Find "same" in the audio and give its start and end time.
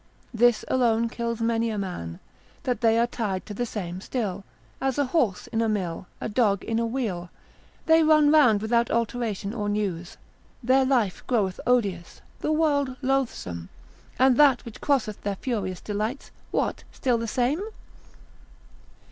3.67-4.01, 17.27-17.61